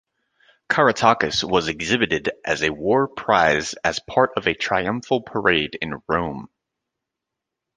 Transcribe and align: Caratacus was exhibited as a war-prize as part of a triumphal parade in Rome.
Caratacus 0.67 1.43
was 1.43 1.67
exhibited 1.67 2.31
as 2.43 2.63
a 2.63 2.71
war-prize 2.71 3.75
as 3.83 3.99
part 3.99 4.31
of 4.35 4.47
a 4.47 4.55
triumphal 4.55 5.21
parade 5.21 5.77
in 5.79 6.01
Rome. 6.09 6.49